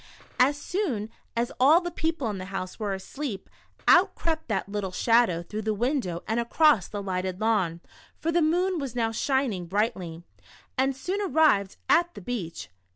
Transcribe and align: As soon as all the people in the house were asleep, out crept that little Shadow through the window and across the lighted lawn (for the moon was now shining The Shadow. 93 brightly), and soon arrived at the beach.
As 0.39 0.57
soon 0.57 1.11
as 1.37 1.51
all 1.59 1.79
the 1.79 1.91
people 1.91 2.27
in 2.31 2.39
the 2.39 2.45
house 2.45 2.79
were 2.79 2.95
asleep, 2.95 3.47
out 3.87 4.15
crept 4.15 4.47
that 4.47 4.67
little 4.67 4.91
Shadow 4.91 5.43
through 5.43 5.61
the 5.61 5.75
window 5.75 6.23
and 6.27 6.39
across 6.39 6.87
the 6.87 7.03
lighted 7.03 7.39
lawn 7.39 7.81
(for 8.17 8.31
the 8.31 8.41
moon 8.41 8.79
was 8.79 8.95
now 8.95 9.11
shining 9.11 9.67
The 9.67 9.67
Shadow. 9.67 9.77
93 9.77 9.77
brightly), 10.01 10.23
and 10.75 10.95
soon 10.97 11.21
arrived 11.21 11.77
at 11.87 12.15
the 12.15 12.21
beach. 12.21 12.69